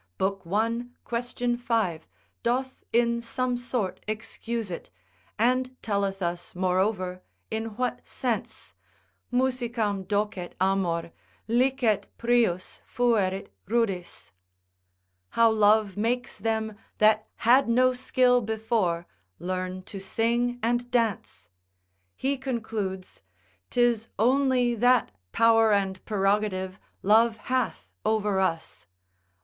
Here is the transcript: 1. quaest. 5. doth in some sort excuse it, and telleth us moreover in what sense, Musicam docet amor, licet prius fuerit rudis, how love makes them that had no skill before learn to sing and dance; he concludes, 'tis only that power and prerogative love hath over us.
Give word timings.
1. 0.17 0.95
quaest. 1.05 1.59
5. 1.59 2.07
doth 2.41 2.81
in 2.91 3.21
some 3.21 3.55
sort 3.55 3.99
excuse 4.07 4.71
it, 4.71 4.89
and 5.37 5.79
telleth 5.83 6.23
us 6.23 6.55
moreover 6.55 7.21
in 7.51 7.67
what 7.77 8.07
sense, 8.07 8.73
Musicam 9.31 10.03
docet 10.05 10.55
amor, 10.59 11.11
licet 11.47 12.07
prius 12.17 12.81
fuerit 12.91 13.49
rudis, 13.67 14.31
how 15.37 15.51
love 15.51 15.95
makes 15.95 16.39
them 16.39 16.75
that 16.97 17.27
had 17.35 17.69
no 17.69 17.93
skill 17.93 18.41
before 18.41 19.05
learn 19.37 19.83
to 19.83 19.99
sing 19.99 20.57
and 20.63 20.89
dance; 20.89 21.51
he 22.15 22.37
concludes, 22.39 23.21
'tis 23.69 24.09
only 24.17 24.73
that 24.73 25.11
power 25.31 25.71
and 25.71 26.03
prerogative 26.05 26.79
love 27.03 27.37
hath 27.37 27.87
over 28.03 28.39
us. 28.39 28.87